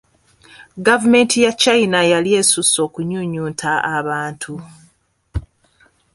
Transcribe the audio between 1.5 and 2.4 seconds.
China yali